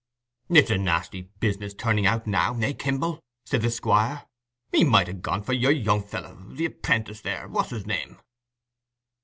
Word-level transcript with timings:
"It's 0.49 0.71
a 0.71 0.79
nasty 0.79 1.29
business 1.39 1.75
turning 1.75 2.07
out 2.07 2.25
now, 2.25 2.57
eh, 2.59 2.73
Kimble?" 2.73 3.23
said 3.45 3.61
the 3.61 3.69
Squire. 3.69 4.25
"He 4.71 4.83
might 4.83 5.07
ha' 5.07 5.21
gone 5.21 5.43
for 5.43 5.53
your 5.53 5.69
young 5.71 6.01
fellow—the 6.01 6.67
'prentice, 6.69 7.21
there—what's 7.21 7.69
his 7.69 7.85
name?" 7.85 8.19